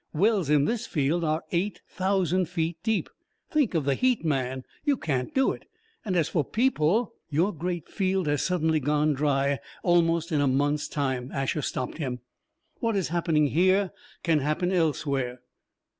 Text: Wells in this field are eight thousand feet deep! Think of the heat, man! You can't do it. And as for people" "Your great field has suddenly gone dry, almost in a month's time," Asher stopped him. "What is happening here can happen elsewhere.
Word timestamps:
Wells 0.13 0.49
in 0.49 0.65
this 0.65 0.87
field 0.87 1.23
are 1.23 1.43
eight 1.51 1.81
thousand 1.87 2.49
feet 2.49 2.79
deep! 2.81 3.07
Think 3.51 3.75
of 3.75 3.85
the 3.85 3.93
heat, 3.93 4.25
man! 4.25 4.63
You 4.83 4.97
can't 4.97 5.31
do 5.31 5.51
it. 5.51 5.67
And 6.03 6.15
as 6.15 6.27
for 6.27 6.43
people" 6.43 7.13
"Your 7.29 7.53
great 7.53 7.87
field 7.87 8.25
has 8.25 8.41
suddenly 8.41 8.79
gone 8.79 9.13
dry, 9.13 9.59
almost 9.83 10.31
in 10.31 10.41
a 10.41 10.47
month's 10.47 10.87
time," 10.87 11.29
Asher 11.31 11.61
stopped 11.61 11.99
him. 11.99 12.17
"What 12.79 12.95
is 12.95 13.09
happening 13.09 13.49
here 13.49 13.91
can 14.23 14.39
happen 14.39 14.71
elsewhere. 14.71 15.41